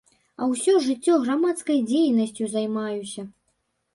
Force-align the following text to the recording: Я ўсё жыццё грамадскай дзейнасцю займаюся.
Я 0.43 0.45
ўсё 0.51 0.73
жыццё 0.85 1.17
грамадскай 1.25 1.77
дзейнасцю 1.91 2.49
займаюся. 2.55 3.29